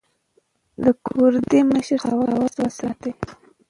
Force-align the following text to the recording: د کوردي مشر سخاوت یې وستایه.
د 0.83 0.85
کوردي 1.05 1.59
مشر 1.71 1.97
سخاوت 2.03 2.53
یې 2.55 2.61
وستایه. 2.63 3.15